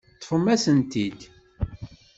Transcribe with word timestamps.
Ṭṭfemt-asent-t-id. 0.15 1.19